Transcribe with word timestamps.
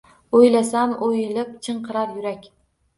Oʼylasam, 0.37 0.95
oʼyilib 1.09 1.55
chinqirar 1.69 2.13
yurak. 2.19 2.55